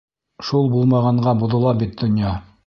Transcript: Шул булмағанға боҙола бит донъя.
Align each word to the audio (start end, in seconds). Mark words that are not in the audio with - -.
Шул 0.47 0.69
булмағанға 0.75 1.35
боҙола 1.43 1.75
бит 1.85 1.95
донъя. 2.01 2.35